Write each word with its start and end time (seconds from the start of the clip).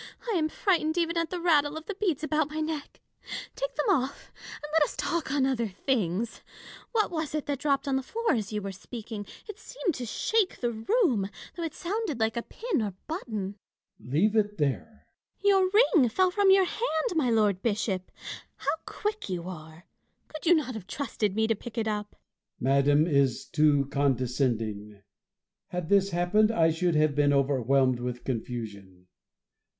I 0.33 0.35
am 0.35 0.49
frightened 0.49 0.97
even 0.97 1.15
at 1.15 1.29
the 1.29 1.39
rattle 1.39 1.77
of 1.77 1.85
the 1.85 1.93
beads 1.93 2.23
about 2.23 2.49
my 2.49 2.59
neck: 2.59 2.99
take 3.55 3.75
them 3.75 3.87
off, 3.89 4.33
and 4.55 4.71
let 4.73 4.81
us 4.81 4.95
talk 4.97 5.31
on 5.31 5.45
other 5.45 5.67
things. 5.67 6.41
What 6.91 7.11
was 7.11 7.35
it 7.35 7.45
that 7.45 7.59
dropped 7.59 7.87
on 7.87 7.97
the 7.97 8.01
floor 8.01 8.31
as 8.33 8.51
you 8.51 8.63
were 8.63 8.71
speaking 8.71 9.27
% 9.37 9.47
It 9.47 9.59
seemed 9.59 9.93
to 9.93 10.05
shake 10.07 10.59
the 10.59 10.71
room, 10.71 11.29
though 11.55 11.61
it 11.61 11.75
sounded 11.75 12.19
like 12.19 12.35
a 12.35 12.41
pin 12.41 12.81
or 12.81 12.95
button. 13.05 13.57
Bossuet. 13.99 14.11
Leave 14.11 14.35
it 14.35 14.57
there! 14.57 15.05
Fontanges. 15.35 15.43
Your 15.43 15.69
ring 15.69 16.09
fell 16.09 16.31
from 16.31 16.49
your 16.49 16.65
hand, 16.65 17.13
my 17.13 17.29
Lord 17.29 17.61
Bishop! 17.61 18.11
How 18.55 18.75
quick 18.87 19.29
you 19.29 19.47
are! 19.47 19.83
Could 20.29 20.57
not 20.57 20.67
you 20.67 20.73
have 20.73 20.87
trusted 20.87 21.35
me 21.35 21.45
to 21.45 21.53
pick 21.55 21.77
it 21.77 21.87
up? 21.87 22.15
Bossuet. 22.15 22.19
Madame 22.87 23.05
is 23.05 23.45
too 23.45 23.85
condescending: 23.91 25.03
had 25.67 25.89
this 25.89 26.09
hap 26.09 26.33
pened, 26.33 26.49
I 26.49 26.71
should 26.71 26.95
have 26.95 27.13
been 27.13 27.31
overwhelmed 27.31 27.99
with 27.99 28.23
confusion. 28.23 29.05